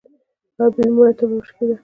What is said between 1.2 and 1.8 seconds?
يې وشکېده.